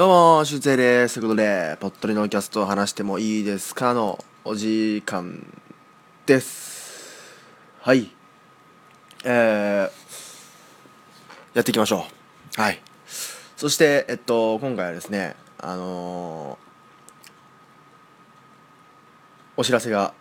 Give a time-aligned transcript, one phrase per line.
[0.00, 1.16] どうも、しゅうせいです。
[1.16, 5.46] ということで、ぽっとりのキャストを話してもいいですかのお時間
[6.24, 7.36] です。
[7.82, 8.10] はい。
[9.24, 9.90] えー、
[11.52, 12.06] やっていきましょ
[12.56, 12.62] う。
[12.62, 12.80] はい。
[13.58, 20.14] そして、えっと、今回はですね、あのー、お知らせが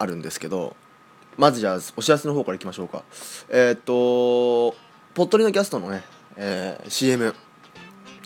[0.00, 0.74] あるんですけど、
[1.36, 3.04] まずじゃあ、お知らせの方からいきましょうか。
[3.48, 4.76] えー、っと、
[5.14, 6.02] ぽっとりのキャストのね、
[6.34, 7.32] えー、CM、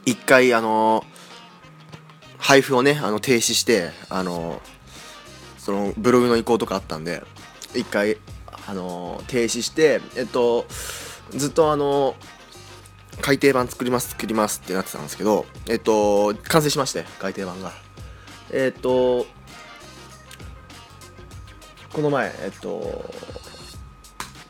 [0.06, 1.04] 一回あの
[2.38, 4.60] 配布をねあの停止してあの
[5.58, 7.22] そのブログの移行とかあったんで
[7.74, 8.18] 一回
[8.66, 10.66] あの停止してえっと
[11.30, 12.14] ずっとあの
[13.20, 17.72] 改訂版作ります作りますってなってたんですけどえっと完成しまして改訂版が。
[18.50, 19.26] えっと
[21.92, 23.04] この前えっと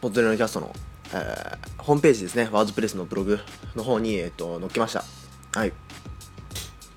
[0.00, 0.74] ポッドレのキャストの、
[1.14, 2.48] えー、ホームページですね。
[2.52, 3.38] ワードプレスのブログ
[3.74, 5.04] の方に、えっと、載っけました。
[5.54, 5.72] はい。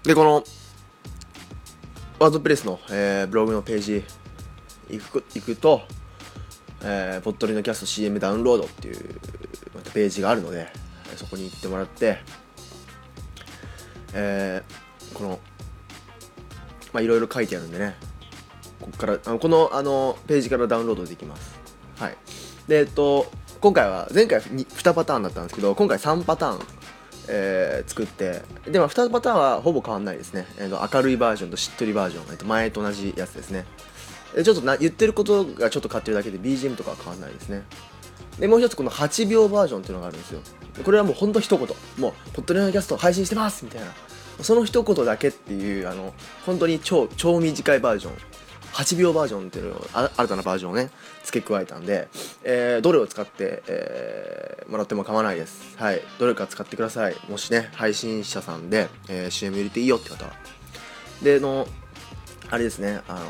[0.03, 0.43] で、この、
[2.17, 4.03] ワードプレスの、えー、ブログのページ
[4.89, 5.81] 行く行くと、
[6.81, 9.19] えー、ポットリのキャスト CM ダウンロードっていう
[9.93, 10.69] ページがあるので、
[11.17, 12.17] そこに行ってもらって、
[14.13, 15.39] えー、この、
[16.93, 17.95] まあ、いろいろ書いてあるんでね、
[18.81, 21.59] ここから、あのこのあのページからダウンロードできます。
[21.99, 22.17] はい。
[22.67, 26.76] で、えっと、今回は、前回 2, 2パターンだったんですけど、今回3パターン
[27.27, 33.65] えー、作ってで、まあ、2パターンはほぼ変わんないですね、えーと、明るいバージョンとしっとりバージョン、えーと、前と同じやつですね。
[34.35, 37.63] でちょっとな言ってることがちょっと変わってるだけで BGM とかは変わんないですね。
[38.39, 40.41] でもう一つこの8秒バージョンっていうのがあるんですよ。
[40.83, 41.67] これはもうほんと一言。
[41.97, 43.87] もうポッドレアキャスト配信してますみたいな。
[44.41, 46.13] その一言だけっていうあの
[46.45, 48.13] 本当に超超短いバージョン。
[48.77, 50.91] 8秒バージョンっていうのを新たなバージョンをね
[51.23, 52.07] 付け加えたんで、
[52.43, 55.75] えー、どれを使って、えー、もらっても構わないです。
[55.77, 56.01] はい。
[56.19, 57.15] どれか使ってください。
[57.27, 60.31] もしね配信者さんで、えー、CM 入れていいよって方は。
[61.23, 61.67] での
[62.51, 63.01] あれですね。
[63.07, 63.21] あの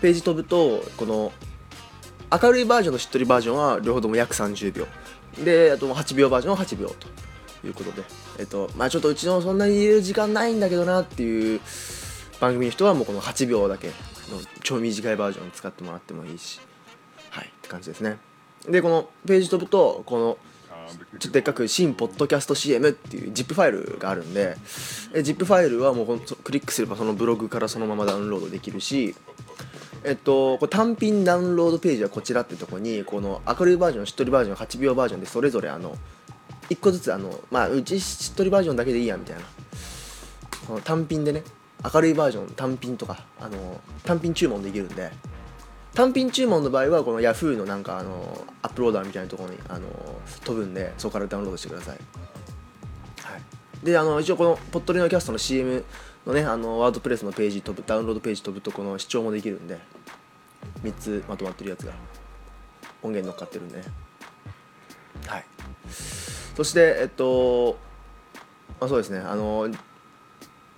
[0.00, 1.30] ページ飛ぶとこの
[2.42, 4.86] 明るいバージョンとしっとりバージョンは両方とも約30秒。
[5.44, 8.02] であと8秒バージョンは8秒ということで。
[8.38, 11.60] えっとまあちょっとうちのそんなに入れる時間ないんだけどなっていう
[12.40, 13.92] 番組の人はもうこの8秒だけの
[14.62, 16.60] 超短いバージョン使ってもらってもいいし
[17.30, 18.18] はいって感じですね。
[18.68, 20.38] でこのページ飛ぶとこの
[21.18, 24.56] ちょっとでっかく「新ポッドキャスト CM」っていう ZIP ファイルがあるんで
[25.12, 29.14] ZIP ファイルはもうクリックすればそのブログからそのままダウンロードできるし
[30.04, 35.98] えっと、これ単品ダウンロードページはこちらってとこにこの明るいバージョンしっとりバージョン8秒バージョンでそれぞれあの
[36.70, 39.42] 1個ずつあのまあうちしっとりバージョンだけでいいやみたいな。
[40.68, 41.42] この単品でね
[41.84, 45.10] 明るいバージョン単品とかあの単品注文できるんで
[45.94, 49.88] 単品注文の場合はこの Yahoo のなんかあのアップローダーみたいなところにあの
[50.44, 51.98] 飛ぶんでそこからダウンロードしてください、
[53.22, 53.38] は
[53.82, 55.84] い、であの一応このポットリのキャストの CM
[56.26, 59.78] のねあのワードプレスのページ飛ぶダウンロードページ飛ぶとこの視聴もできるんで
[60.82, 61.92] 3つまとまってるやつが
[63.02, 63.84] 音源乗っかってるんでね。
[65.26, 65.44] はい。
[66.56, 67.78] そしてえっと
[68.80, 69.20] まあそうですね。
[69.20, 69.68] あの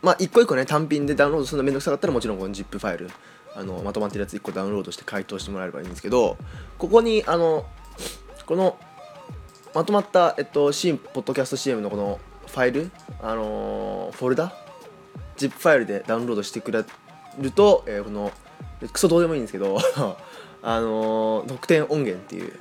[0.03, 3.11] まあ一個一個ね単品でダウンロードするのめんどくさかったらもちろんこの ZIP ファイル
[3.55, 6.37] あのまとまってるやつ1個ダウンロードして回答してもらえればいいんですけど
[6.78, 7.66] ここにあの
[8.47, 8.78] この
[9.75, 12.91] まとまった、えっと、新ポッドキャスト CM のこのファイル、
[13.22, 14.53] あのー、フォルダ
[15.37, 16.84] ZIP ファイルでダウンロードしてくれ
[17.38, 18.32] ると、えー、この
[18.93, 19.78] クソどうでもいいんですけど
[20.62, 22.53] あのー、特典音源っていう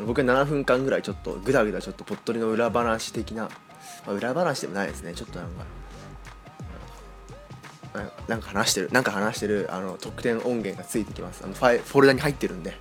[0.00, 3.50] 僕は7分間ぐらいちょっとグダグダちょっとぽっとりの裏話的な、ま
[4.08, 5.64] あ、裏話でもないですねちょっとなんか。
[8.28, 11.42] なんか話してるなんか話してるあの特典音源がついてきます。
[11.44, 12.74] あのファイフォルダに入ってるんで。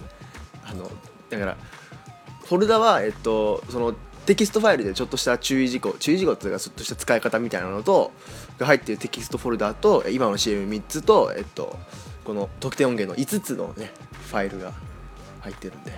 [0.66, 0.90] あの
[1.30, 1.58] だから
[2.46, 3.94] フォルダはえっとその
[4.26, 8.12] テキストファイルでちょっとした注意事項注意事項っていうかちょっとした使い方みたいなのと
[8.58, 11.78] が入ってるテキストフォルダと今の CM3 つとえっと
[12.24, 13.92] この特典音源の5つのね
[14.28, 14.74] ファイルが
[15.42, 15.98] 入ってるんで、は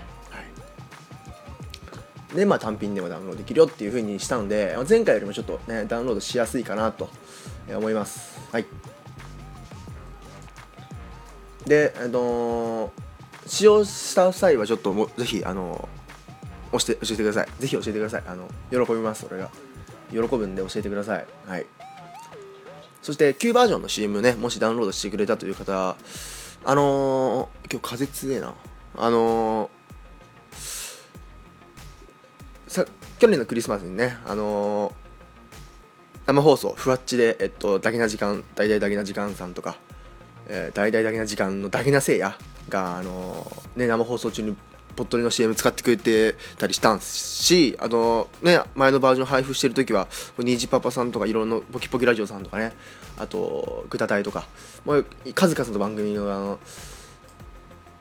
[2.34, 7.10] い、でまあ単品でもダウンロードできるよっていう風にしたので前回よりもちょっとねダウンロードしやすいかなと
[7.70, 8.38] 思います。
[8.52, 8.66] はい。
[11.68, 12.92] で、えっと、
[13.46, 15.88] 使用した際はちょっともぜひあの
[16.72, 17.48] 押して教えてください。
[17.60, 18.24] ぜひ教えてください。
[18.28, 19.50] あの喜びますそれが。
[20.12, 21.26] 喜ぶんで教えてください。
[21.46, 21.66] はい。
[23.02, 25.96] そして旧バージョンの CM ねもしダウンロードしてくれたという方
[26.66, 28.54] あのー、今日風強えな。
[28.98, 29.70] あの、
[32.68, 32.86] さ
[33.20, 34.94] 去年のクリスマスにねあの、
[36.26, 39.78] 生放送ふわっちでえっとだけな時間大々だけな時間さんとか
[40.50, 42.38] え、大々だけな時間のだけなせいや
[42.70, 44.56] が、あのー、ね、生放送中に
[44.98, 50.08] ポットリの CM 使ってくれてたりしたんしあのね前のバージョン配布してる時は
[50.40, 52.74] ニジパパさんとかいろんなポキポキラジオさんとかね
[53.18, 54.48] あとグタタイとか
[54.84, 55.06] もう
[55.36, 56.60] 数々の番組のあの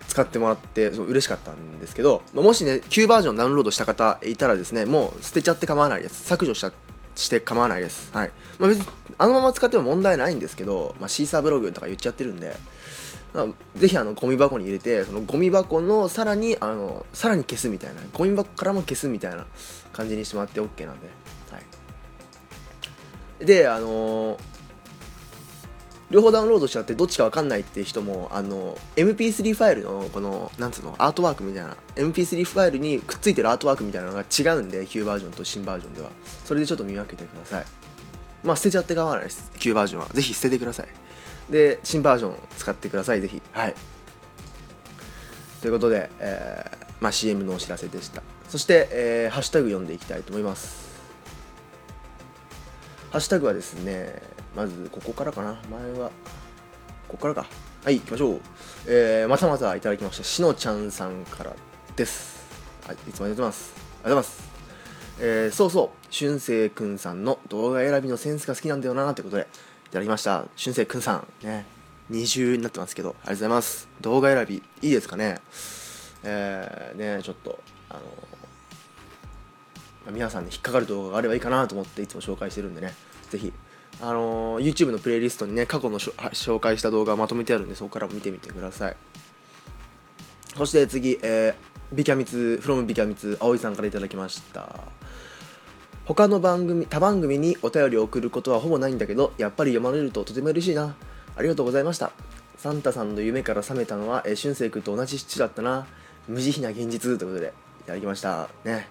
[0.09, 6.25] 使ってもらってそう嬉しかったんですけどもしね旧バージョンダウンロードした方いたらですねもう捨てちゃって構わないです。
[6.25, 6.73] 削除した
[7.17, 8.11] して構わないです。
[8.13, 8.31] はい。
[8.59, 8.87] まあ、別に
[9.19, 12.55] あのまま使っても問題ないんですけど、まあ、シーサーブログとか言っちゃってるんで、
[13.35, 13.47] まあ、
[13.77, 19.47] ぜひあのゴミ箱に入れてそのゴミ箱のさらにあのさらに消すみたいなゴミ箱からも消すみたいな
[19.93, 21.09] 感じにしてもらって OK なんで、
[21.51, 21.59] は
[23.41, 24.39] い、であのー、
[26.11, 36.11] 両方ダウンロードしちゃってどっちか分かんないって人もあの MP3 ファイルのこのなんつうのアートワークみたいな MP3 ファイルにくっついてるアートワークみたいなのが違うんで旧バージョンと新バージョンでは。
[36.45, 37.65] それでちょっと見分けてください。
[38.45, 40.09] まあ捨てちゃって構わないです旧バージョンは。
[40.09, 40.87] ぜひ捨ててください。
[41.51, 43.21] で新バージョン使ってください。
[43.21, 43.43] ぜひ。
[43.53, 43.75] はい。
[45.61, 48.23] ということで、えーまあ、CM のお知らせでした。
[48.49, 50.87] そして、えー、ハッシュタグ読んでいきたいと思います。
[53.11, 54.23] ハッシュタグはですね
[54.57, 55.61] まずここからかな。
[55.71, 56.11] 前は
[57.07, 57.47] ここからか。
[57.85, 58.41] はい行きましょう、
[58.87, 60.25] えー、またまたいただきました。
[60.25, 61.55] しのちゃんさんから
[61.95, 62.43] です。
[62.87, 63.75] はいいつもありがとうございます。
[63.77, 64.51] ありがとうございます。
[65.21, 66.07] えー、そうそう。
[66.11, 69.47] 俊生くんさんの動画選びのセンスが好きなんだよなってことで
[69.89, 70.47] いただきました。
[70.57, 71.27] 俊生くんさん。
[71.47, 71.67] ね。
[72.09, 73.89] 二重になってますけどありがとうございます。
[74.01, 75.39] 動画選びいいですかね。
[76.25, 77.59] えー、ねちょっと
[77.91, 78.01] あ
[80.07, 82.95] の皆さんに引っかかる動画があればいいかなと思っていつも紹介してるんでね。
[83.29, 83.53] ぜひ
[84.01, 88.97] あの YouTube のプレイリストにね過去の紹介した動画まとめてあるんでそこからも見てみてください。
[90.57, 94.81] そして次、えー、ビキャミツ from ビキャミツ葵さんから頂きました。
[96.05, 100.95] 他の番組他番組にお便りを送ることはほぼないんだけどやっぱり読まれるととても嬉しいな。
[101.35, 102.13] ありがとうございました。
[102.57, 105.87] サンタさんの夢から覚めたのは、えー、俊く君と同じ父だったな。
[106.29, 108.49] 無慈悲な現実ということでいただきました。
[108.65, 108.89] ね。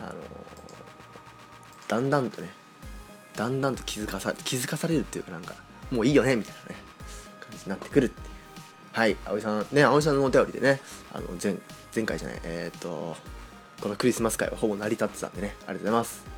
[0.00, 0.14] あのー、
[1.88, 2.50] だんだんとね
[3.36, 5.54] だんだんと気づかさ気づかされるっていうかなんか
[5.90, 6.76] もういいよねみたいなね
[7.40, 8.36] 感じになってくるっていう。
[8.92, 10.80] はい葵さんね葵さんのお便りでね
[11.12, 11.54] あの前
[11.94, 13.14] 前回じゃないえー、っと
[13.80, 16.36] このクリスマス会はほぼ成り立ってたんでねありがとうございます。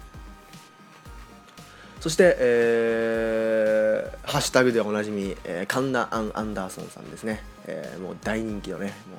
[2.01, 9.19] そして、えー、ハッシュタグでおなじみ、えー、カンナ・アン・アンダーソンさんですね、えー、もう大人気のねも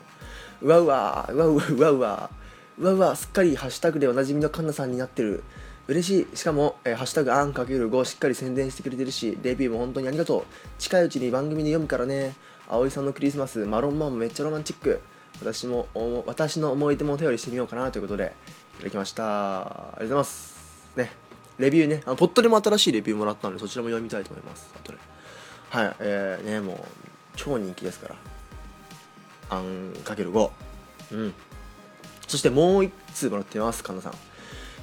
[0.61, 2.29] ううわうわうわうわうわうわ
[2.77, 5.43] うわうわすっかりハッシュタグでおなじみのカンナさんになってる
[5.89, 6.37] 嬉しい。
[6.37, 10.43] しかも、えー、ハッシュタグアンかける5しっかり宣伝してくれてるしレビューも本当にありがとう。
[10.77, 12.35] 近いうちに番組で読むからね。
[12.67, 15.01] 葵さんのクリスマスマロンマンもめっちゃロマンチック。
[15.41, 15.87] 私も
[16.27, 18.35] 私の思い出もお便りしてみようかなということで
[18.75, 19.61] いただきました。
[19.61, 20.91] ありがとうございます。
[20.95, 21.11] ね。
[21.57, 22.03] レビューね。
[22.05, 24.71] あのポットでも新しいレビューもらったのでそちらも読みたいと思います。
[24.75, 24.99] 後で。
[25.71, 25.95] はい。
[26.01, 26.77] えー、ねもう
[27.35, 28.15] 超人気ですから。
[29.49, 30.51] あんかける5
[31.13, 31.33] うん。
[32.27, 34.29] そしてもう1通もらってます神田さん。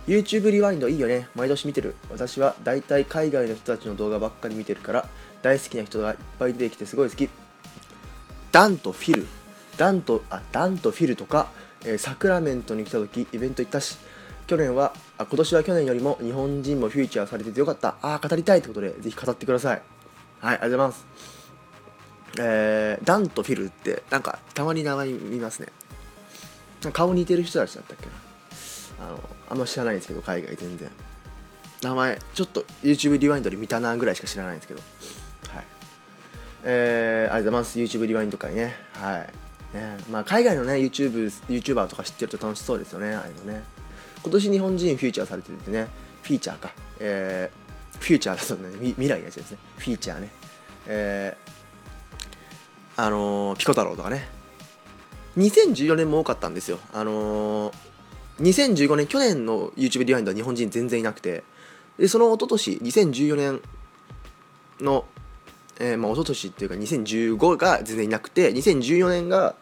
[0.07, 1.29] YouTube リワインドいいよね。
[1.35, 1.97] 毎年見てる。
[2.11, 5.09] 私は大体海外の人たちの動画ばっかり見てるから
[5.43, 7.29] 大好きな人がいっぱい出てきてすごい好き。
[8.53, 9.27] ダンとフィル。
[9.77, 11.49] ダンとあダンとフィルとか、
[11.85, 13.99] えー、サクラメントに来た時イベント行ったし。
[14.47, 17.97] 去年はあ今年は去年よりも日本人もフューチャーされててよかった。
[18.01, 19.83] ああ語りたいってことでぜひ語ってください。
[20.41, 21.07] はいありがとうございます。
[22.39, 25.69] えー、ダンとフィルってなんかたまに名前見ますね。
[26.93, 28.13] 顔似てる人たちだったっけな。
[29.01, 30.91] あのあんま知らないんですけど海外全然。
[31.83, 34.81] 名前ちょっと YouTube リワインドで見たなぐらいしか知らないんですけど。
[35.51, 35.65] はい。
[36.65, 37.97] えー、ありがとうございます。
[37.99, 38.75] YouTube リワインド会ね。
[38.95, 39.77] はい。
[39.77, 39.99] ね。
[40.11, 43.15] まあ、海外のね YouTube YouTuber とか知ってると楽しそうですよね。
[43.15, 43.63] ああいうのね。
[44.23, 45.89] 今年日本人フィーチャーされててね。
[46.23, 46.73] フィーチャーか。
[46.99, 47.67] えー、
[47.99, 49.59] フューチャーだとね未来のやつですね。
[49.79, 50.31] フィーチャーね。
[50.87, 54.29] えー、あのー、ピコ太郎とかね。
[55.37, 56.79] 2014年も多かったんですよ。
[56.93, 57.75] あのー、
[58.41, 61.43] 2015年去年の YouTube リワインドは日本人全然いなくて
[61.99, 63.61] でその一昨年2014年
[64.81, 65.07] の
[65.79, 69.55] えー、まあ、一昨年っていうか2015が全然いなくて2014年が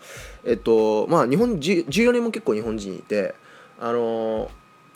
[0.44, 3.34] えっとまあ日本14年も結構日本人いて
[3.80, 4.48] あの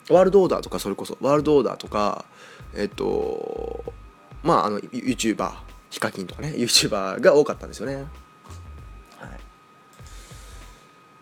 [0.07, 2.23] ー、ワールドオーダーとかそれこそワールドオーダーとか
[2.73, 3.83] えっと
[4.43, 5.51] まああの YouTuber
[5.89, 7.95] ヒカキンとかね YouTuber が多かったんですよね。
[7.95, 8.05] はい、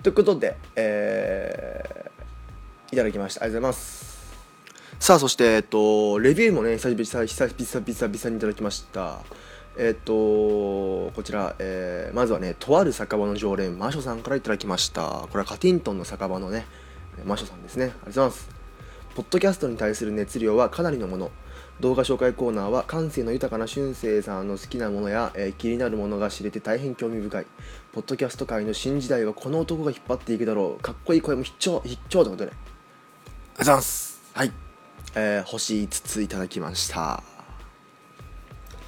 [0.03, 2.16] ということで、えー、
[2.91, 4.17] いただきましたありがとうございます。
[4.99, 9.19] さあそして、えっと、レビューもね久々久々久々にいただきました。
[9.79, 15.27] えっと、こちら、えー、まずはね、とある酒場の常連、マショさんから頂きました。
[15.29, 16.65] これはカティントンの酒場のね、
[17.25, 17.85] マショさんですね。
[17.85, 18.49] ありがとうございます。
[19.13, 21.29] ポッドキャストに対する熱量はかなりのもの。
[21.79, 27.45] 動画紹介コーナーは感性の豊かな俊生さんの好きなものや、えー気になるものが知れて大変興味深い
[27.93, 32.66] ポッドキャスト界の新時代はこの男が引っ張っていくだろうかっこいい声も必聴必聴ということでありがとう
[33.57, 34.21] ございます。
[34.33, 34.51] はい、
[35.15, 37.23] えー星5ついただきました。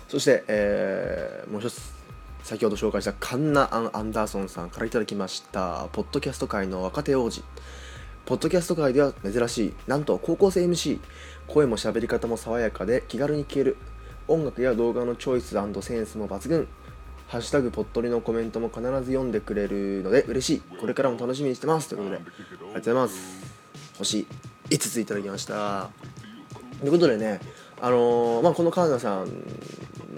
[0.07, 1.91] そして、えーもう一つ
[2.43, 7.43] 先ほど紹介したカンナ・アン・アンダーソンさんからいただきましたポッドキャスト界の若手王子。
[8.27, 10.99] ポッドキャスト界では珍しいなんと高校生 MC
[11.47, 13.75] 声も喋り方も爽やかで気軽に聞ける。
[14.27, 16.67] 音楽や動画のチョイスセンスも抜群。
[17.27, 20.61] ハッシュタグポットリのコメントも必ず読んでくれるので嬉しい。
[20.79, 21.89] これからも楽しみにしてます。
[21.89, 23.49] ということでありがとうございます。
[23.97, 24.27] 星
[24.69, 25.89] 5ついただきました。
[26.79, 27.39] ということでね
[27.81, 29.27] あのーまあこの川名さん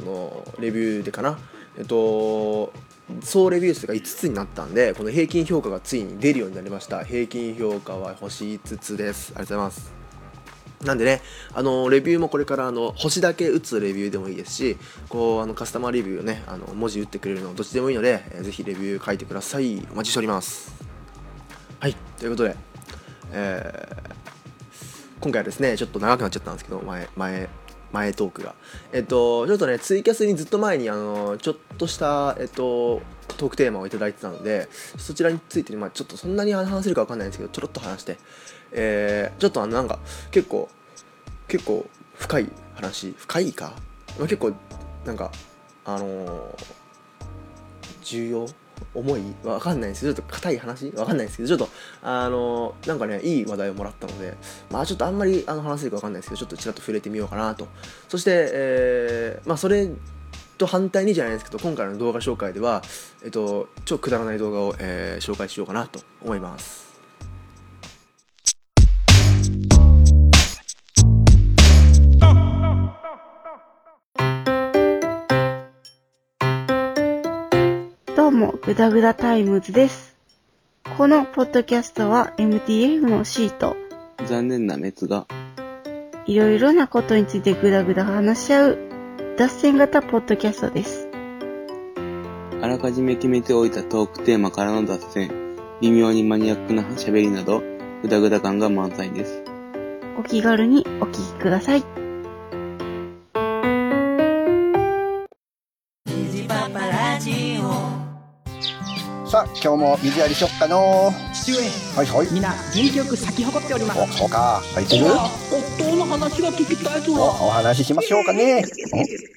[0.05, 1.37] のレビューでかな。
[1.77, 2.73] えっと
[3.21, 7.03] 総レビュー数が5つになったんでこの平均評価がついに出るようになりました。
[7.03, 9.33] 平均評価は星5つです。
[9.35, 10.01] ありがとうございます。
[10.83, 11.21] なんでね、
[11.53, 14.77] あのレビューもこれからあの星だけ打つレビューでもいいですし、
[15.09, 19.85] こうあのカスタマーレビューをね、あの文字打ってくれるのどっちでもいいので、えーぜひレビュー書いてください。
[19.91, 20.73] お待ちしております。
[21.79, 22.55] はい、ということで、
[23.33, 24.20] えー
[25.21, 27.47] 今回はですね、ちょっと長くなっちゃったんですけど、前、前、
[27.91, 28.55] 前トークが。
[28.91, 33.01] えっと、ちょっとね、ツイキャスにずっと前に、あの、ちょっとした、えっと、
[33.37, 38.17] トークテーマをいただいてたので、そちらについて、まあ、ちょっとそんなに話せるかわかんないんですけど、ちょろっと話して、
[38.71, 39.99] えーちょっとあの、なんか、
[40.31, 40.69] 結構、
[41.47, 41.85] 結構
[42.15, 43.73] 深い話、深いか、
[44.17, 44.53] まあ、結構、
[45.05, 45.31] なんか、
[45.85, 46.65] あのー
[48.03, 48.47] 重要？
[48.93, 50.01] 重いわかんないんです。
[50.01, 50.91] けどちょっと硬い話？
[50.91, 51.69] わかんないんですけどちょっと
[52.01, 54.35] あのなんかねいい話題をもらったので
[54.69, 57.67] まあちょっとあんまりあの話せるかわかんないですけどちょっとちらっと触れてみようかなと。
[58.09, 59.89] そして、えーまあそれ
[60.57, 62.83] と反対にじゃないですけど今回の動画紹介では、
[63.23, 66.90] えっと、超くだらない動画を、えー紹介しようかなと思います。
[78.41, 80.15] も、ぐだぐだタイムズです。
[80.97, 83.77] このポッドキャストは MTF のシート、
[84.25, 85.27] 残念な滅が、
[86.25, 88.77] いろいろなことについてぐだぐだ話し合う、
[89.37, 91.07] 脱線型ポッドキャストです。
[92.63, 95.29] あらかじめ決めておいたトークテーマからの脱線、
[95.79, 97.61] 微妙にマニアックな喋りなど、
[98.01, 99.43] ぐだぐだ感が満載です。
[100.17, 102.00] お気軽にお聞きください。
[109.63, 111.57] 今日も水やりしよっかの父上
[111.95, 112.33] はいはい。
[112.33, 114.59] みんな元気よく咲き誇っておりますお、そうか。
[114.73, 115.05] 入ってる？
[115.05, 118.63] 夫の話が聞きたいぞお、お話ししましょうかね。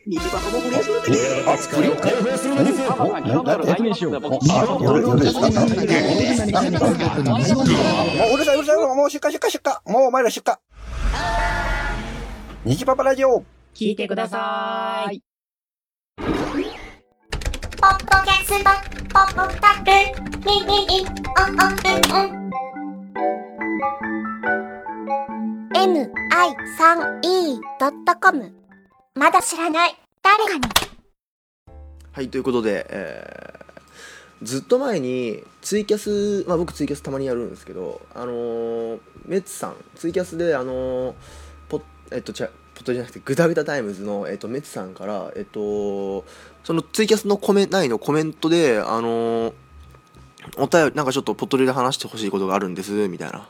[0.07, 1.03] 虹パパの不倫する
[1.45, 5.51] えあ、作りを開放するんですかお、な、な、えあ、夜、夜ですか？
[5.51, 5.77] な、な、な、
[7.23, 7.45] な、も
[8.33, 9.93] ううるさいうるさい、もう出荷出荷出荷。
[9.93, 10.55] もうお前ら出荷。
[12.65, 13.45] 虹パパラジオ。
[13.75, 15.21] 聞いてください
[17.85, 18.71] ポッドキャスト、
[19.13, 19.93] ポッドタル、
[20.47, 22.49] ミミミ、オンオンうんうん。
[27.61, 28.55] mi3e.com
[29.15, 30.63] まだ知らない誰かに
[32.11, 33.65] はいということで、えー
[34.43, 41.15] ずっと前にツイキャス、まあ、僕ツイキャスたまにやるんですけどあのーメッツさんツイキャスであのー
[41.69, 46.25] ポッえっと違うポットじゃなくてグダグダタイムズの、えっと、メッツさんからえっと
[46.65, 49.53] そのツイキャスのコメ内のコメントであのー
[50.59, 53.49] お便りなんかちょっとポットで話してほしいことがあるんですみたいな、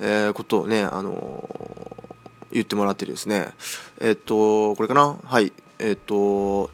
[0.00, 2.04] えーことをねあのー
[2.52, 3.48] 言ってもらってですね。
[4.00, 5.18] えっとこれかな？
[5.24, 5.52] はい。
[5.80, 6.70] えっと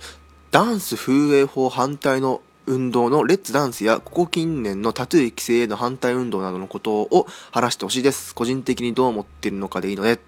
[0.50, 8.34] ダンス風営法反対の運動のレッツダンスやここ近年のタトゥー規制への反対運動などのことを話してほしいです。
[8.34, 10.18] 個人的にどう思ってるのかでいいので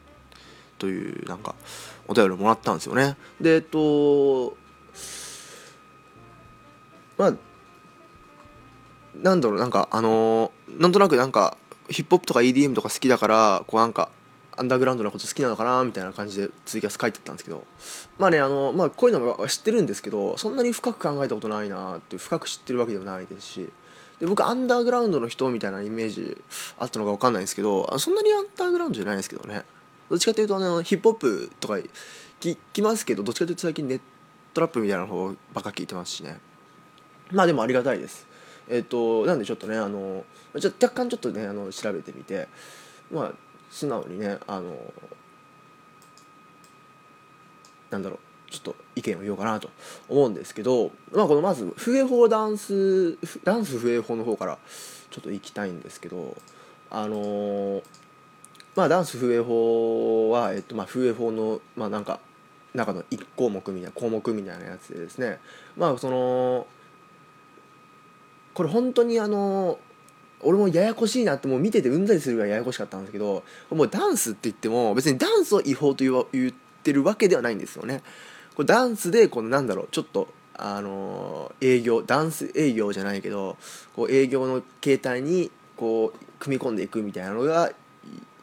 [0.78, 1.54] というなんか
[2.08, 3.16] お便りをもらったんですよね。
[3.38, 4.56] でえっと
[7.22, 7.34] まあ
[9.14, 11.56] なんだろうなんかあのーなんとなくなんか
[11.88, 14.08] ヒップホップとか EDM とか好きだからこうなんか
[14.56, 17.64] アンダーグラウンドなこと好きなのかなみたいな感じでツイキャス書いてたんですけど。
[18.18, 23.68] まあねあのまあこういうのは知ってるんですけどそんなに深く考えたことないなって深く知ってるわけでもないですし。
[24.18, 26.40] で僕アンダーグラウンドの人みたいなイメージ
[26.78, 29.62] あったのか分かんないんですけどそんなにアンダーグラウンドじゃないですけどね。
[30.08, 31.74] どっちかというとあのヒップホップとか
[32.40, 34.00] 聞きますけどどっちかというと最近ネッ
[34.54, 36.38] トラップみたいな方ばっか聞いてますしね。
[37.30, 38.26] まあでもありがたいです。
[38.68, 40.24] えっ、となんでちょっとねあの
[40.56, 42.48] じゃ若干ちょっとねあの調べてみて
[43.10, 43.32] まあ
[43.70, 44.76] 素直にねあの
[47.90, 48.16] なんだろ
[48.48, 49.70] うちょっと意見を言おうかなと
[50.08, 54.58] 思うんですけどまあこのまず笛法ダンスダンス笛法の方から
[55.10, 56.36] ちょっと行きたいんですけど
[56.90, 57.82] あの
[58.76, 62.20] まあダンス風営法は、えっとまあ、風営法のまあなんか
[62.74, 65.38] 中の1項目みたいな項目みたいなやつでですね。
[65.76, 66.66] まあその
[68.54, 69.78] これ本当にあの
[70.42, 78.02] 俺もややこしいなってもう見ててうんざりするぐらいややこしかったんですけどもうダンスって言っても別にダンスを違法と言わ言ってるわけではないんですよね。
[78.54, 83.56] これダンスでこのなんだろうちょっとあの営業ダンス営業じゃないけど
[83.94, 87.72] こう営業の形態にこう組み込んでいくみたいなのが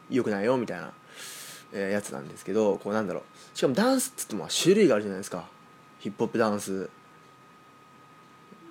[0.09, 0.91] 良くないよみたいな、
[1.71, 3.57] えやつなんですけどこうなんだろう。
[3.57, 5.47] しかもダンスっつっても種類があるじゃないですか。
[5.99, 6.89] ヒップホップダンス。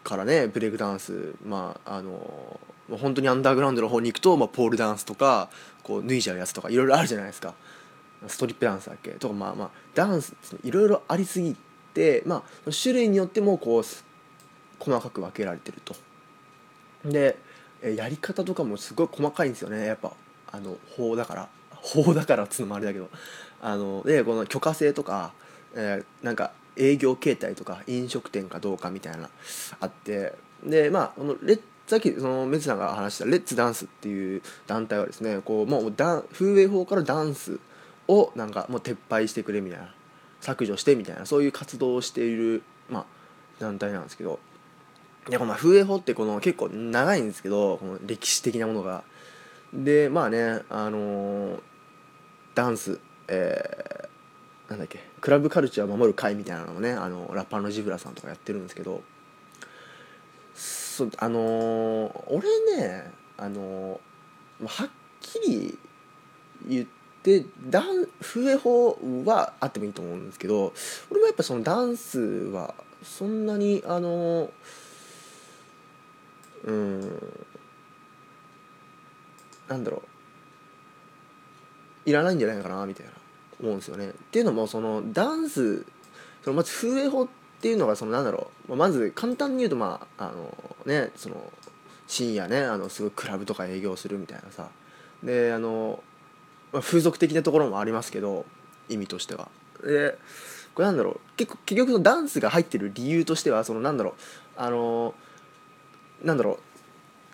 [0.09, 2.59] からねブレイクダンスまああの
[2.91, 5.51] 本当にアンダーグラウンドの方に行くと、まあ、ポールダンスとか
[5.83, 7.55] こう脱いじゃうやつとかいろいろあるじゃないですか。
[8.27, 9.11] ストリップダンスだっけ？
[9.11, 10.35] とかまあまあダンス
[10.65, 11.55] いろいろありすぎ
[11.95, 12.37] てま
[12.67, 13.83] あ種類によってもこう
[14.79, 15.95] 細かく分けられてると。
[17.05, 17.37] で
[17.83, 19.87] やり方とかもすごい細かいんですよね。
[19.87, 20.13] やっぱ
[20.51, 21.49] あの法だから。
[21.71, 23.09] 法だからっつうのもあれだけど。
[23.61, 25.33] あのでこの許可制とか、
[25.75, 29.29] えーなんか営業形態とか飲食店かどうかみたいな
[29.81, 37.59] あってでまあこのレッさっきそのメツさんが話したレッツダンスっていう団体はですねこうもうダン風営法からダンス
[38.09, 39.95] をなんかもう撤廃してくれみたいな
[40.41, 43.05] 削除してみたいなそういう活動をしている、まあ、
[43.59, 44.39] 団体なんですけど。
[45.29, 49.05] でこの風営法ってこの結構長いんですけどこの歴史的なものが。
[49.75, 51.61] でまあねあのー
[52.55, 54.08] ダンスえー
[54.69, 59.03] なんだっけクラブカルチャーを守る会みたいなのをねあのラッパーのジブラさんとかやってるんですけど
[60.55, 64.89] そうあのー俺ねあのーはっ
[65.21, 65.79] きり
[66.69, 66.87] 言っ
[67.23, 70.73] てダン風営法はあってもいいと思うんですけど
[71.11, 74.51] 俺もやっぱそのダンスはそんなにあの
[76.65, 77.01] うん
[79.69, 80.03] なんだろ
[82.07, 83.13] ういらないんじゃないかなみたいな。
[83.61, 84.09] 思うんですよね。
[84.09, 85.85] っていうのもそのダンス
[86.43, 87.29] そのまず風営法っ
[87.61, 88.77] ていうのがそのなんだろう。
[88.77, 90.55] まず簡単に言うとまああの
[90.87, 91.53] ねその
[92.07, 94.69] 深夜ねあのすごいクラブとか営業するみたいなさ。
[95.23, 96.03] であの、
[96.73, 98.47] まあ、風俗的なところもありますけど
[98.89, 99.49] 意味としては。
[99.83, 100.17] で
[100.75, 101.21] これなんだろう。
[101.37, 104.15] 結構結局のダンスが入ってる理由としてはそのなんだろう。
[104.57, 105.15] あの
[106.23, 106.59] なんだろ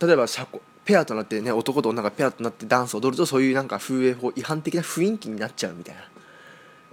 [0.01, 0.07] う。
[0.07, 6.03] 例えば社交ペアとなってね男と女がペアとなってダンスを踊るとそういうなんか風営法違反的な雰囲気になっちゃうみたいな、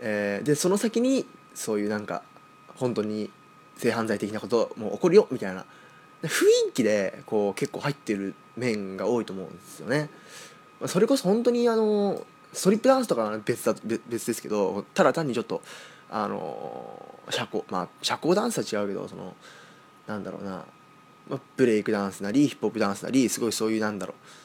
[0.01, 2.23] えーでその先にそういうなんか
[2.75, 3.29] 本当に
[3.77, 5.65] 性犯罪的なことも起こるよみたいな。
[6.23, 10.09] 雰囲気でこう結構入ってる面が多いと思うんですよね。
[10.85, 15.61] それこそ本当にあのストリップダンスとかは別だ別ですけどただ単にちょっと
[16.09, 19.35] あの社交まあ社交ダンスは違うけどその
[20.07, 20.65] なんだろうな、
[21.29, 24.40] まあ、ブレイクダンスなりヒップホップダンスなりすごいそういうなんだろう。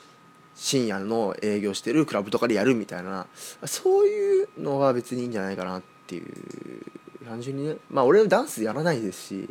[0.57, 3.27] 深夜の営業してるクラブとかでやるみたいな。
[3.67, 6.83] そういうのは別にいいんじゃないかなっていう。
[7.25, 9.51] 単純にねまあ俺ダンスやらないですし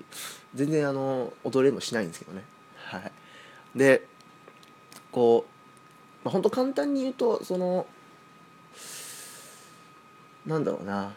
[0.54, 2.44] 全然あの踊れもしないんですけどね。
[2.76, 3.12] はい。
[3.76, 4.08] で
[5.12, 7.86] こう、まあ、ほんと簡単に言うとその
[10.46, 11.14] なんだろうな。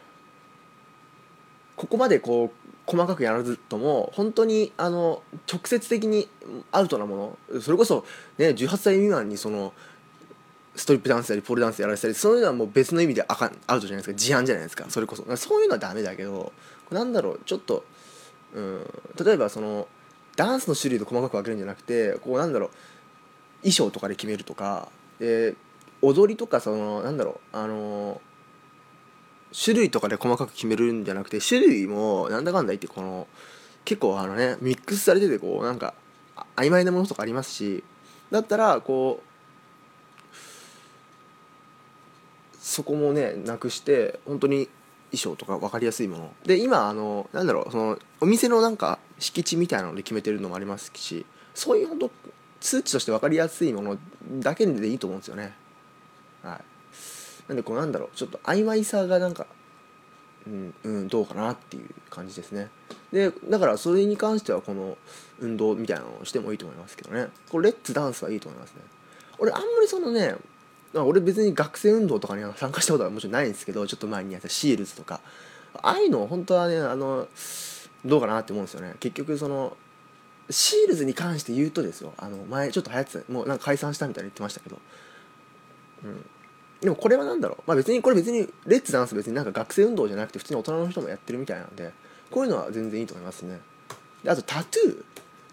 [1.77, 6.27] ここまでこう細かくやらずとも本当にあの直接的に
[6.73, 8.07] アウトなものそれこそ、
[8.39, 9.75] ね、18歳未満にその
[10.75, 14.15] ストリップダンスやりポールダンスやらせたりそういうのはもう別の意味であかんアウトじゃないですか。
[14.15, 14.87] 事案じゃないですか。
[14.89, 15.37] それこそ。
[15.37, 16.53] そういうのはダメだけど
[16.91, 17.85] なんだろうちょっと、
[18.55, 18.87] うん、
[19.23, 19.87] 例えばその
[20.37, 22.71] ダンスの種類で細かく分けるんじゃなくてこうなんだろう
[23.63, 25.57] 衣装とかで決めるとかで
[26.01, 28.21] 踊りとかそのなんだろうあの
[29.53, 33.27] 種類とかで細かく決めるんじゃなくて種類もなんだかんだ言ってこの
[33.85, 35.95] 結構あのねミックスされててこうなんか
[36.57, 37.83] 曖昧なものとかありますし
[38.31, 39.29] だったらこう
[42.59, 44.69] そこもねなくして本当に
[45.11, 46.31] 衣装とか分かりやすいもの。
[46.45, 52.11] で今あのなんだろうそのお店のなんか敷地みたいなので決めてるのもありますしそういう本当
[52.61, 53.99] 数値として分かりやすいもの
[54.41, 55.55] だけでいいと思うんですよね。
[56.43, 56.78] はい。
[57.49, 59.47] なんでこうなんだろうちょっと曖昧さがなんか
[60.47, 62.69] うん、うん、どうかなっていう感じですね。
[63.13, 64.97] でだからそれに関してはこの
[65.41, 67.29] 運動みたいなのをしてもいいと思いますけどね。
[67.51, 68.83] これレッツダンスはいいと思いますね。
[69.39, 70.37] 俺あんまりそのね
[70.95, 75.21] 俺別に学生運動とかには参加したことはもちろんないんですけどちょっと前にやったシールズとか。
[75.75, 77.29] ああいうの本当はねあの
[78.05, 78.95] どうかなって思うんですよね。
[79.01, 79.77] 結局その
[80.51, 82.15] シールズに関して言うとですよ。
[82.17, 84.79] あの前ちょっと流行ってたもうなんか解散したみたいに言ってましたけど。
[86.05, 86.25] うん。
[86.81, 87.63] でもこれは何だろう。
[87.67, 91.93] まあ別にこれ別にレッツダンス別になんか学生運動じゃなくて普通に大人の人もやってるみたいなんで
[92.31, 93.61] こういうのは全然いいと思いますね。
[94.23, 95.05] であとタトゥー。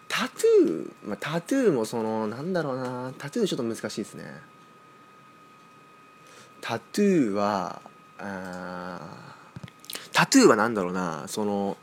[0.07, 3.11] タトゥー、まあ、タトゥーもそのなんだろうな。
[3.17, 4.23] タトゥーちょっと難しいですね。
[6.61, 7.81] タトゥーは
[8.17, 11.25] あータトゥーはなんだろうな。
[11.27, 11.75] その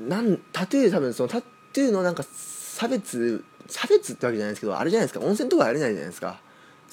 [0.00, 5.24] なんタトゥー多分そのタトゥーのなんか差別差別ってわけじゃないですけどあれじゃないですか。
[5.24, 6.38] 温泉とか入れないじゃないですか。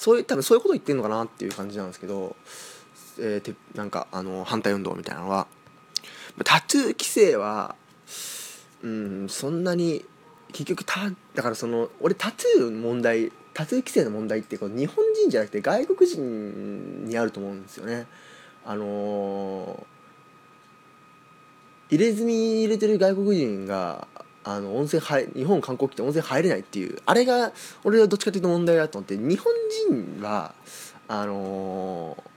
[0.02, 2.34] そういう多分そういうこと言ってんのかなっていう感じなんですけど、
[3.20, 5.46] えー、てなんかあの反対運動みたいなのは
[6.44, 7.76] タトゥー規制は
[8.82, 10.04] うんそんなに
[10.48, 18.08] 結局ただからその俺タトゥーの問題タトゥー規制の問題ってこう日本人じゃなくて外国人にあると思うんですよね。
[18.66, 19.92] あのー
[21.92, 24.08] 入れ墨入れてる外国人が
[24.44, 27.52] あの温泉入日本観光来て温泉入れないっていうあれが
[27.84, 29.52] 俺はどっちかというと問題だと思って日本
[29.88, 30.54] 人は
[31.08, 32.32] あのー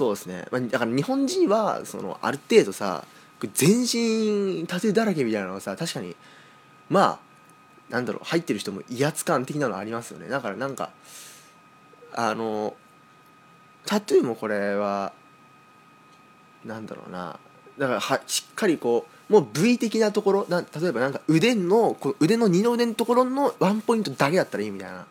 [0.00, 3.04] そうですね、まあ、だから日本人はそのある程度さ
[3.52, 6.16] 全身タトゥーだらけみたいなのはさ確かに
[6.88, 7.20] ま
[7.90, 10.90] あなんだろう入ってる人も威圧感的なのありますよねだからなんか
[12.14, 12.74] あの
[13.84, 15.12] タトゥーもこれは
[16.64, 17.38] なんだろうな
[17.76, 25.06] だからはしっかりこうもう部位的なところな例えばなんか腕のこう腕の二の腕のところのワンポイントだけだったらいいみたいな。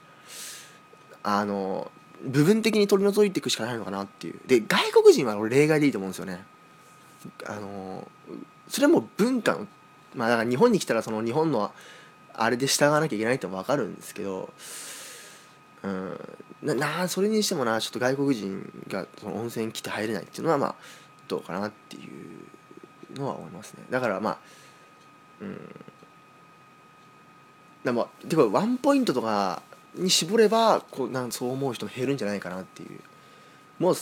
[1.23, 1.91] あの
[2.23, 4.39] 部分的に取り除いていくしかないのかなっていう。
[4.45, 6.43] で外国人は俺例外でいいと思うんですよね。
[7.45, 8.07] あの
[8.67, 9.67] それはもう文化の
[10.15, 11.71] まあだから日本に来たらその日本の
[12.33, 14.49] あれで従わなきゃいけないって分かるんですけど
[15.83, 16.19] うん
[16.63, 20.75] ななそれにしてもなちょっと外国人がその温泉来て入れないっていうのはまあ
[21.27, 22.03] どうかなっていう。
[23.15, 23.83] のは思いますね。
[23.89, 24.37] だからまあ
[25.41, 25.57] うん。
[27.83, 29.61] でもてかワンポイントとか
[29.95, 32.99] に絞ればこうなんそう思う人も減るんじゃないかなっていう。
[33.79, 33.95] もう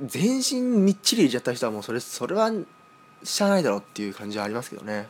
[0.00, 2.50] 全身みっちり入れちゃった人はもうそれそれは
[3.22, 5.08] しゃあないだろうっていう感じはありますけどね。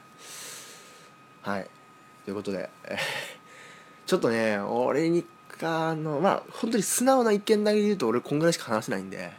[1.43, 1.69] はい。
[2.25, 2.71] ということで、
[4.07, 5.25] ちょっとね俺に
[5.63, 9.33] あのまあ本当に素直な意見だけで言うと俺こんぐらいしか話せないんで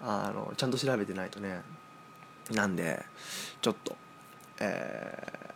[0.00, 1.62] あのちゃんと調べてないとね。
[2.52, 3.04] なんで
[3.60, 3.96] ちょっと
[4.60, 5.52] えー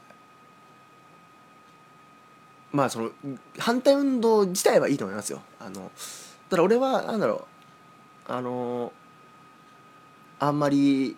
[2.77, 3.11] まあその
[3.59, 5.41] 反対運動自体はいいと思いますよ。
[5.59, 5.91] あの
[6.51, 7.47] ただ俺はなんだろ
[8.29, 8.93] うあの
[10.39, 11.17] あんまり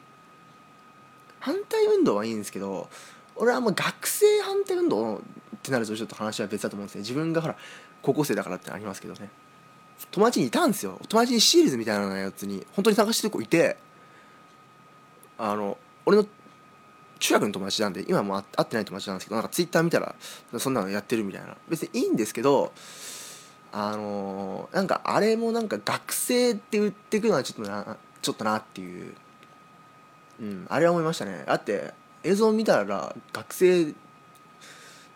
[1.41, 2.88] 反対運動はいいんですけど
[3.35, 5.21] 俺はもう学生反対運動っ
[5.62, 7.01] てなるとちょっと話は別だと思うんですね。
[7.01, 7.57] 自分がほら
[8.03, 9.29] 高校生だからってありますけどね。
[10.12, 11.01] 友達にいたんですよ。
[11.09, 13.77] 友達にシールズみたいなやつに本当に探してる子いて
[15.38, 16.27] あの俺の
[17.18, 20.14] 中学の友達なんで今も会ってない友達なんですけどなんかツイッター見たら
[20.59, 21.57] そんなのやってるみたいな。
[21.68, 22.72] 別にいいんですけど
[23.72, 29.14] あのなんかあれもなんか学生って売ってくのはちょっとなちょっとなっていう、
[30.40, 31.44] うん、あれは思いましたね。
[31.46, 31.92] だって
[32.24, 33.94] 映像見たら学生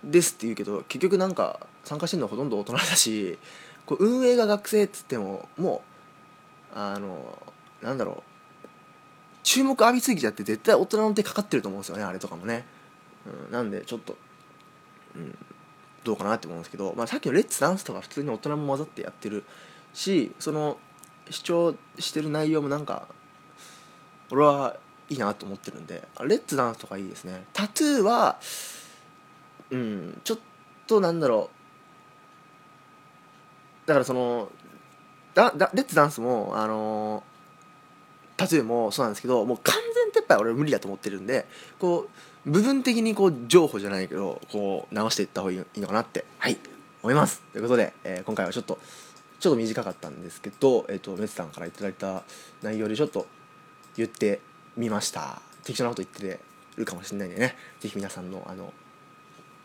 [0.04, 3.38] ですって言うけど結局なんか参加してるのはほとんど大人だし
[3.86, 5.82] こう運営が学生っつってもも
[6.74, 7.38] うあの
[7.80, 8.31] なんだろう。
[9.42, 12.64] 注目浴びすぎちゃって絶対大人の手かかってると思うんですよねあれとかもね、
[13.46, 14.16] うん、なんでちょっと、
[15.16, 15.36] うん、
[16.04, 19.44] どうかなって思うんですけど、まあ、さっきのレッツダンスとか普通に大人も混ざってやってる
[19.94, 20.78] しその
[21.30, 23.08] 主張してる内容もなんか
[24.30, 24.76] 俺は
[25.08, 27.44] いいなと思ってるんでレッツダンスとかいいですね。
[27.52, 28.38] タトゥーは
[29.70, 30.38] うんちょっ
[30.86, 31.50] となんだろ
[33.84, 33.88] う。
[33.88, 34.50] だからその
[35.34, 37.22] だだレッツダンスもあの
[38.42, 39.74] タトゥーもそうなんですけどもう完
[40.12, 41.46] 全撤廃は俺は無理だと思ってるんで
[41.78, 42.08] こ
[42.46, 46.58] う部分的にこう譲歩じゃないけどこう直していった方がいいのかなってはい。
[47.02, 47.42] 思います。
[47.52, 48.78] ということで、えー今回はちょっと
[49.40, 52.22] ちょっと短かったんですけど、えっとメツさんからいただいた
[52.62, 53.26] 内容でちょっと
[53.96, 54.40] 言って
[54.76, 55.42] みました。
[55.64, 56.40] 適当なこと言って
[56.76, 58.72] るかもしれないんでねぜひ皆さんのあの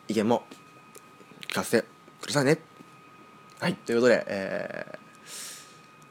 [0.08, 0.44] 意見も
[1.48, 1.88] 聞かせて
[2.22, 2.58] くださいね。
[3.60, 3.76] はい。
[3.76, 4.98] ということで、えー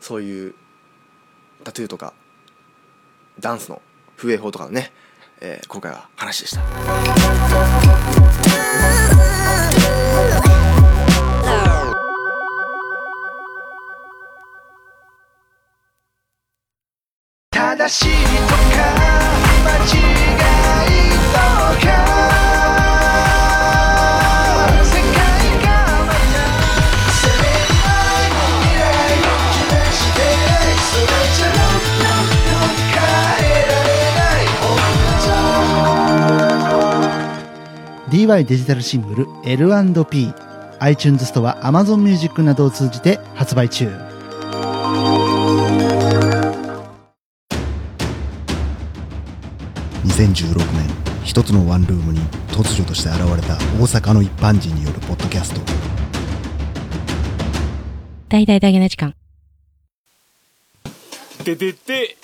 [0.01, 0.55] そういう
[1.65, 2.13] タトゥーとか
[3.41, 3.83] ダンスの
[4.17, 4.93] 風営法とかのね、
[5.41, 6.63] えー今回は話でした。
[17.51, 18.16] 正しい
[38.27, 40.35] DY デジタルシングル L&P
[40.81, 43.87] iTunes ストア Amazon Music などを通じて発売中
[50.05, 52.19] 2016年一つのワンルームに
[52.51, 55.61] 突如として現れた大阪の一般人によるポッドキャスト
[58.29, 59.15] 大々だけな時間。
[61.45, 62.17] ててて、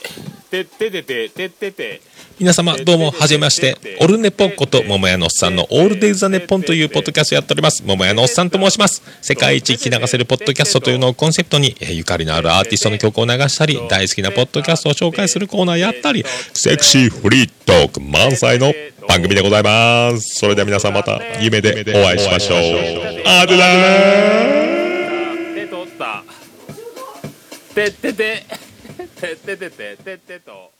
[0.50, 2.00] てててて、ててて。
[2.38, 18.72] 皆様どうもはじめましてオルネポこと桃屋のおっさんのオールデイズ・ザ・ネッポンというポッドキャストやっております桃屋のおっさんと申します世界一聞き流せるポッドキャストというのをコンセプトにえーゆかりのあるアーティストの曲を流したり大好きなポッドキャストを紹介するコーナーやったりセクシーフリートーク満載の
[19.08, 22.58] 番組でございますそれでは皆さんまた夢でお会いしましょう
[23.26, 24.62] あでだー
[25.54, 26.24] 手取った。
[27.74, 28.44] てってて、
[29.20, 30.71] てっててて、てってと。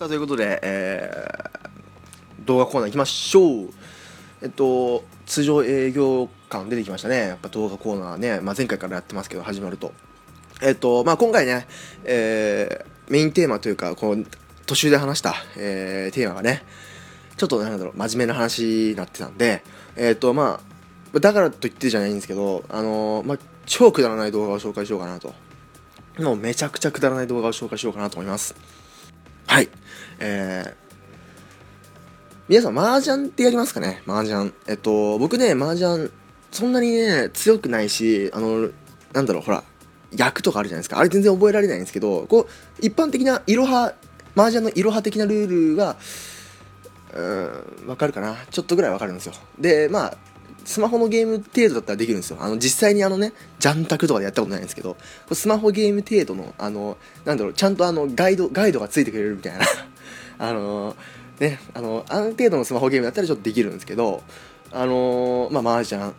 [0.00, 3.70] さあということで、えー動画コーナー行きましょう。
[4.40, 7.18] えっと通常営業感出てきましたね。
[7.18, 9.92] やっぱ動画コーナーね、まあ、前回からやってますけど始まると。
[10.62, 11.66] えっとまあ今回ね、
[12.04, 14.24] えーメインテーマというかこの
[14.64, 16.62] 途中で話した、えーテーマがね
[17.36, 19.62] ちょっとなんだろう真面目な話になってたんで
[19.96, 20.62] えっとま
[21.14, 25.34] あだからと言ってじゃないんですけどあのまあ超くだらない動画を紹介しようかなと。
[26.18, 28.54] もうめちゃくちゃくだらない動画を紹介しようかなと思います。
[29.46, 29.68] はい。
[30.20, 30.74] えー、
[32.48, 34.02] 皆さん、麻雀ってやりますかね？
[34.06, 34.52] 麻雀。
[34.68, 36.10] えっと、僕ね、麻雀、
[36.52, 38.68] そんなにね、強くないし、あの、
[39.12, 39.64] なんだろう、ほら、
[40.14, 40.98] 役とかあるじゃないですか。
[40.98, 43.94] あれ全然覚えられないんですけど、こう、一般的な、いろは、
[44.36, 45.96] 麻雀のいろは的なルールが、
[47.12, 48.36] うーん、わかるかな？
[48.50, 49.32] ちょっとぐらいわかるんですよ。
[49.58, 50.16] で、まあ、
[50.64, 52.36] スマホのゲーム程度だったらできるんですよ。
[52.40, 54.96] あの、実際にあのね、ジャンタクとかでやったことないんですけど、
[55.32, 59.64] スマホゲーム程度の、あの、なんだろう、ちゃんとあの、ガイド、ガイドがついてくれるみたいな、
[60.40, 60.96] あの、
[61.38, 64.22] ね、あの、ある程度のスマホゲームだったらちょっとできるんですけど、
[64.72, 66.12] あの、まあ、麻雀。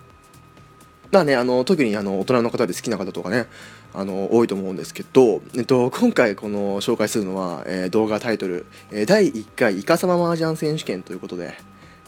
[1.11, 3.47] まあね、あの、特にあの、大人の方で好きな方とかね、
[3.93, 11.57] あの、多いと思うんですけど、えっと、今回この紹介するのは、えー動画タイトル、えー第1回イカサマ麻雀選手権ということで、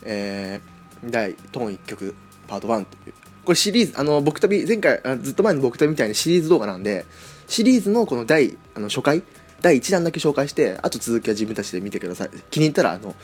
[0.04, 2.16] えー第トーン1曲
[2.48, 7.06] パート1というこれシリーズあの僕旅前回ずっと前の僕旅みたいにシリーズ動画なんで
[7.48, 9.22] シリーズのこの第あの初回
[9.64, 12.30] 第1弾だけ紹介してあと続きは自分たちで見てください。
[12.52, 13.16] 気に入ったらあの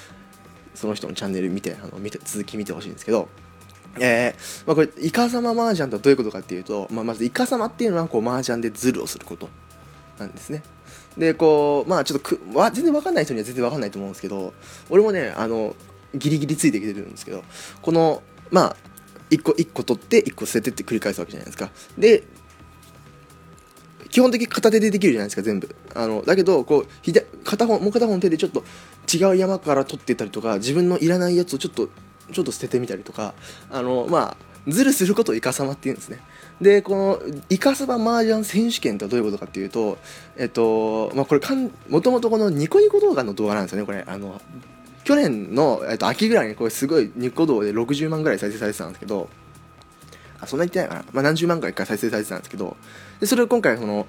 [0.73, 3.27] その人のチャンネル見てあの見て続き見てほしいんですけど。
[3.99, 9.49] えーまあ、これイカサマ麻雀とはどういうことかっていうと、まあ、まずイカサマっていうのはこう麻雀でズルをすること。
[10.19, 10.63] なんですね。
[11.17, 14.53] でこうまあちょっとくわ全然わかんない人には全然わかんないと思うんですけど
[14.89, 15.75] 俺もねあの
[16.13, 17.43] ギリギリついてきてるんですけど
[17.81, 18.21] この
[18.51, 18.75] まあ
[19.29, 21.69] 1個1個取って1個捨ててって繰り返すわけじゃないですか。
[21.97, 22.23] で
[24.09, 25.75] 基本的に片手でできるじゃないですか全部。
[25.95, 28.63] あのだけどこう左片方もう片方の手でちょっと
[29.11, 31.89] 違う山から取ってたりとか自分のいらないやつをちょっと
[32.31, 33.33] ちょっと捨ててみたりとか
[33.71, 36.19] あのまあズルすることをイカサマっていうんですね。
[36.61, 39.97] でこのイカサマ麻雀選手権ってどういうことかっていうと
[40.37, 44.03] えっとまあこれかんもともとこのニコニコ動画の動画なんですよねこれ。
[44.05, 44.41] あの
[45.05, 49.27] 去年の、えっと、秋ぐらいにこれすごいニコ動で60万ぐらい再生されてたんですけど
[50.39, 52.77] あそんな言ってないかな、まあ、何十万回か再生されてたんですけど
[53.19, 54.07] でそれを今回その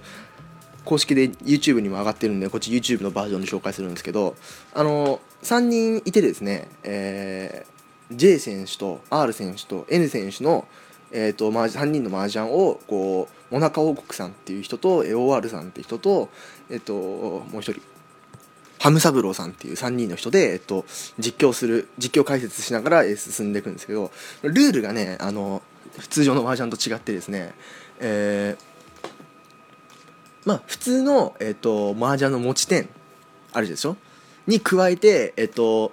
[0.85, 4.37] 公式で YouTube にも上がってるんでこっち YouTube のバージョンで紹介するんですけど
[4.75, 7.81] あの3人いてですね、えー
[8.12, 10.66] J 選手と R 選手と N 選手の、
[11.12, 16.29] えー、とマージ3人の麻雀をこうモナカ王国さんっていう人と OR さんっていう人と,、
[16.68, 17.81] えー、ともう一人
[18.79, 20.87] ハムサブローさんっていう3人の人で、えっと、
[21.18, 24.11] 実況する実況解説しながらえ進んでいくんですけど
[24.42, 25.62] ルールがねあの
[26.09, 27.53] 通常の麻雀と違ってですね、
[28.01, 28.69] えー
[30.44, 32.88] まあ普通の、えっと、麻雀の持ち点
[33.53, 33.96] あるでしょ？
[34.46, 35.92] に加えて、えっと、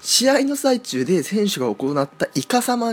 [0.00, 2.92] 試合の最中で選手が行ったイカ様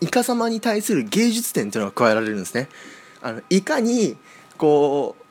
[0.00, 2.68] イカ様に対する芸術点っていうのが加えられるんですね。
[3.20, 4.16] あのいかに
[4.58, 5.22] こう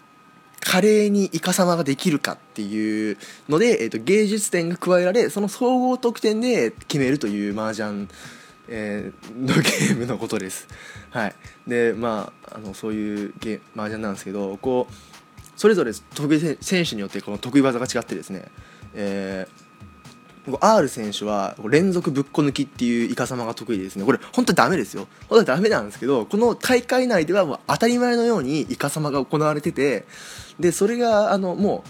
[0.63, 3.17] 華麗にイカ様ができるかっていう
[3.49, 8.07] ので、えー、と芸術点が加えられその総合得点で決めるという麻雀、
[8.73, 10.67] えーのゲームのことです。
[11.11, 11.35] はい、
[11.67, 14.93] でまああのそういうゲ麻雀なんですけどこう
[15.57, 18.45] それぞれ得意選選手によってこの得意技が違ってですね、
[18.95, 19.71] えー
[20.59, 24.03] R 選手は連続ぶっこ抜きっていうイカ様が得意でですね。
[24.03, 25.07] これ本当にダメですよ。
[25.29, 30.05] 本当にダメなんですけどこの大会内ではもう当たり前のようにイカ様が行われてて
[30.59, 31.83] でそれがあのも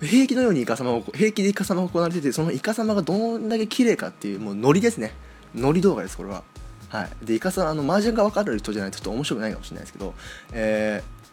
[0.00, 5.12] う平気のようにイカ様を平気でイカ様が行われててそのイカ様がどんだけ綺麗かっていうもうノリですね。
[5.54, 6.42] ノリ動画ですこれは。
[6.88, 7.10] はい。
[7.22, 10.14] でイカ様あの麻雀が分かる人じゃないとちょっと面白くないかもしれないですけど
[10.52, 11.24] えー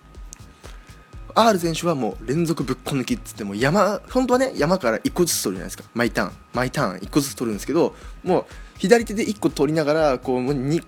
[1.33, 5.89] R 選手はもう連続ぶっこ抜きっつっても山本当はね山から1個ずつ取るじゃないですか。
[5.93, 6.31] 毎ターン。
[6.53, 8.45] 毎ターン1個ずつ取るんですけどもう
[8.77, 10.83] 左手で1個取りながらこうもう 2,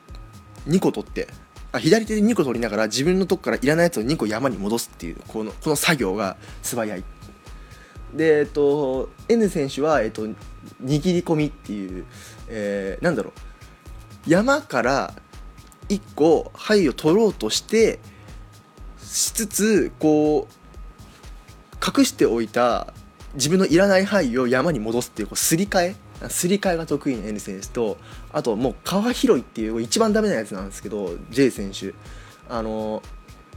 [0.67, 1.27] 2個取って
[1.71, 7.03] あ左手で2個取りながら自分のとこからいらないやつを2個山に戻すっていうこのこの作業が素早い。
[8.13, 10.35] でえっと N 選手は、えっと、握
[10.83, 12.05] り込みっていう、
[12.55, 13.31] えーなんだろ
[14.27, 15.13] う山から
[15.89, 17.99] 1個牌を取ろうとして
[18.99, 22.93] しつつこう隠しておいた
[23.33, 25.95] 自分のいらない範囲を山に戻すっていうこうすり替え
[26.29, 27.97] すり替えが得意な N 選手と
[28.31, 31.93] あともう川拾いっていう一番ダメなやつなんですけど J 選手。
[32.49, 33.01] あの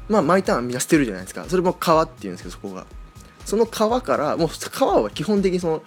[0.08, 1.44] まあ毎ターンみんな捨てるじゃないですか。
[1.48, 2.86] それも川っていうんですけどそこが。
[3.44, 5.82] その川からもう川は基本的にその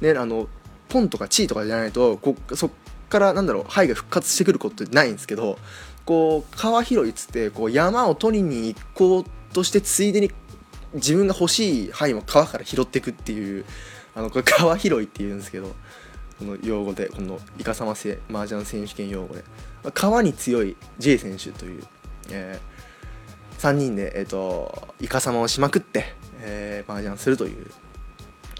[0.00, 0.48] ねあの
[0.92, 2.70] ポンとかチーとかじゃないとこそっ
[3.08, 5.58] からなんだろう範囲が復活してくることってないんですけど
[6.04, 9.24] こう川拾いっつってこう山を取りに行こう
[9.54, 10.30] としてついでに
[10.94, 13.64] 自分が欲しい範囲も川から拾っていくっていう
[14.14, 15.74] あのこれ川拾いっていうんですけど
[16.38, 19.44] この用語でこのイカサマせ麻雀選手権用語で。
[19.94, 21.84] 川に強い J 選手という、
[22.30, 27.66] えー、3人で、えーと、イカサマをしまくって、えー、麻雀するという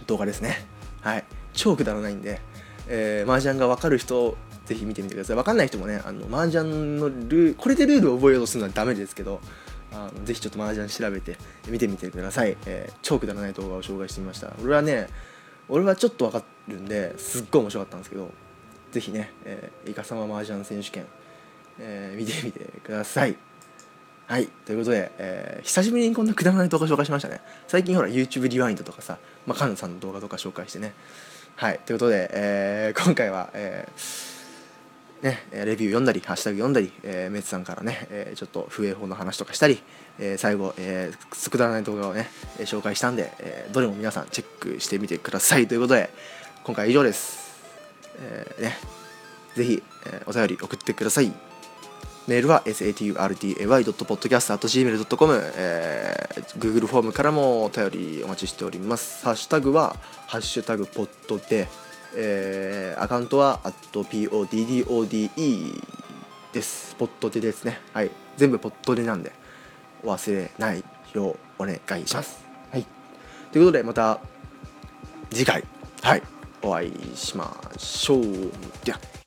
[0.09, 0.67] 動画ですね。
[1.01, 1.25] はい。
[1.53, 2.41] 超くだらないんで、
[2.89, 4.37] えー、麻雀が分かる人
[4.67, 5.37] ぜひ見てみてください。
[5.37, 6.65] 分かんない人もねあの麻雀
[6.99, 9.41] のルールこれでルールを覚えようとするのはダメですけど
[9.93, 11.37] あのぜひちょっと麻雀調べて
[11.69, 14.53] 見てみてください、えー、超くだらない動画を紹介してみました。
[14.63, 15.09] 俺はね
[15.69, 18.31] 俺はちょっと分かるんですっごい面白かったんですけど
[18.91, 21.07] ぜひね、えー、イカサマ麻雀選手権、
[21.79, 23.37] えー、見てみてください。
[24.27, 27.41] はいということで、えー、久しぶりにこんなくだらない動画紹介しましたね。
[27.67, 30.95] 最近ほら YouTube リワインドとかさ、まあ、カンさんの動画とか紹介してね
[31.57, 34.33] はいということで、えー、今回は、えー
[35.23, 39.81] ね、レビュー読んだり、ハッシュタグ読んだり、えー、メツさんからね、えー、ちょっと不衛法の話とかしたり、
[40.19, 42.29] えー、最後、えー、くだらない動画をね、
[42.61, 46.11] 紹介したんで、えー、どれも皆さんチェックしてみてくださいということで、
[46.65, 47.53] 今回以上です。
[48.19, 48.77] えー、ね、
[49.55, 51.52] ぜひ、えー、お便り送ってください。
[52.29, 59.25] メールは saturday.podcast.gmail.com、えー、Google フォームからもお便りお待ちしております。
[59.25, 59.97] ハッシュタグは、
[60.29, 61.67] ハッシュタグポッドで、
[62.15, 63.59] えー、アカウントは
[63.93, 65.81] @poddode
[66.53, 66.95] です。
[66.97, 67.81] ポッドでですね。
[67.93, 68.11] はい。
[68.37, 69.33] 全部ポッドでなんで、
[70.05, 72.45] お忘れないようお願いします。
[72.71, 72.87] はい。
[73.51, 74.21] ということで、また
[75.31, 75.65] 次回、
[76.03, 76.23] はい、
[76.63, 78.23] お会いしましょう。
[78.85, 79.22] では。